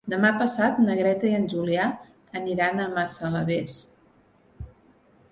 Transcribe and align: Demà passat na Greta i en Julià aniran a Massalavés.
Demà 0.11 0.29
passat 0.37 0.77
na 0.85 0.93
Greta 0.99 1.27
i 1.31 1.33
en 1.39 1.43
Julià 1.51 1.83
aniran 2.39 2.81
a 2.81 2.87
Massalavés. 2.95 3.77